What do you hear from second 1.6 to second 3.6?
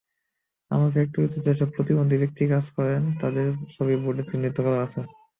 প্রতিবন্ধী ব্যক্তি কাজ করেন, তাঁদের